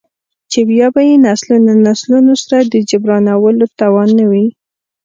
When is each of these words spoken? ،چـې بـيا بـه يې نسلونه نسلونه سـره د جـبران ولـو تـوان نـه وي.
،چـې 0.51 0.59
بـيا 0.69 0.87
بـه 0.93 1.01
يې 1.09 1.15
نسلونه 1.25 1.71
نسلونه 1.85 2.33
سـره 2.43 2.61
د 2.71 2.75
جـبران 2.89 3.25
ولـو 3.43 3.65
تـوان 3.79 4.09
نـه 4.19 4.25
وي. 4.31 4.45